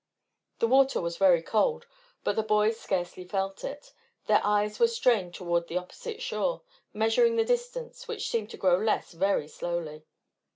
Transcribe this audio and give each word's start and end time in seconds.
The 0.57 0.65
water 0.65 0.99
was 0.99 1.17
very 1.17 1.43
cold, 1.43 1.85
but 2.23 2.35
the 2.35 2.41
boys 2.41 2.79
scarcely 2.79 3.23
felt 3.23 3.63
it. 3.63 3.93
Their 4.25 4.41
eyes 4.43 4.79
were 4.79 4.87
strained 4.87 5.35
toward 5.35 5.67
the 5.67 5.77
opposite 5.77 6.23
shore, 6.23 6.63
measuring 6.91 7.35
the 7.35 7.45
distance, 7.45 8.07
which 8.07 8.27
seemed 8.27 8.49
to 8.49 8.57
grow 8.57 8.77
less 8.79 9.11
very 9.11 9.47
slowly. 9.47 10.07